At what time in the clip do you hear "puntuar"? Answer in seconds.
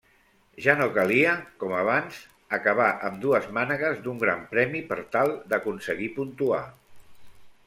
6.19-6.65